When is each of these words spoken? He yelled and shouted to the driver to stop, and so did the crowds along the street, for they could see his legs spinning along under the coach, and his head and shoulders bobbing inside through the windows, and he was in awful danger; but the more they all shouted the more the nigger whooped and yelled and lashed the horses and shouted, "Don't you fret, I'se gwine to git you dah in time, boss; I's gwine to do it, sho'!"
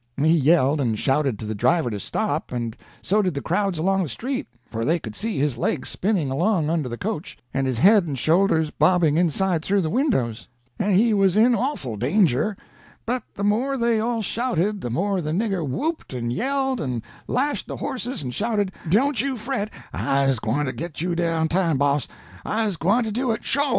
He 0.17 0.33
yelled 0.35 0.81
and 0.81 0.97
shouted 0.97 1.37
to 1.37 1.45
the 1.45 1.53
driver 1.53 1.91
to 1.91 1.99
stop, 1.99 2.51
and 2.51 2.75
so 3.03 3.21
did 3.21 3.35
the 3.35 3.39
crowds 3.43 3.77
along 3.77 4.01
the 4.01 4.09
street, 4.09 4.47
for 4.65 4.83
they 4.83 4.97
could 4.97 5.15
see 5.15 5.37
his 5.37 5.59
legs 5.59 5.89
spinning 5.89 6.31
along 6.31 6.71
under 6.71 6.89
the 6.89 6.97
coach, 6.97 7.37
and 7.53 7.67
his 7.67 7.77
head 7.77 8.07
and 8.07 8.17
shoulders 8.17 8.71
bobbing 8.71 9.15
inside 9.17 9.63
through 9.63 9.81
the 9.81 9.91
windows, 9.91 10.47
and 10.79 10.95
he 10.95 11.13
was 11.13 11.37
in 11.37 11.53
awful 11.53 11.97
danger; 11.97 12.57
but 13.05 13.21
the 13.35 13.43
more 13.43 13.77
they 13.77 13.99
all 13.99 14.23
shouted 14.23 14.81
the 14.81 14.89
more 14.89 15.21
the 15.21 15.29
nigger 15.29 15.63
whooped 15.63 16.13
and 16.15 16.33
yelled 16.33 16.81
and 16.81 17.03
lashed 17.27 17.67
the 17.67 17.77
horses 17.77 18.23
and 18.23 18.33
shouted, 18.33 18.71
"Don't 18.89 19.21
you 19.21 19.37
fret, 19.37 19.69
I'se 19.93 20.39
gwine 20.39 20.65
to 20.65 20.73
git 20.73 21.01
you 21.01 21.13
dah 21.13 21.41
in 21.43 21.47
time, 21.47 21.77
boss; 21.77 22.07
I's 22.43 22.75
gwine 22.75 23.03
to 23.03 23.11
do 23.11 23.29
it, 23.29 23.45
sho'!" 23.45 23.69